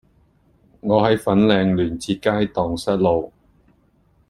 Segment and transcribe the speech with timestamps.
[0.79, 3.31] 我喺粉嶺聯捷街盪失路